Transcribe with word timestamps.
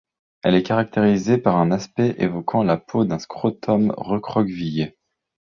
Elle 0.41 0.55
est 0.55 0.63
caractérisée 0.63 1.37
par 1.37 1.57
un 1.57 1.69
aspect 1.69 2.15
évoquant 2.17 2.63
la 2.63 2.77
peau 2.77 3.05
d'un 3.05 3.19
scrotum 3.19 3.93
recroquevillé. 3.97 4.97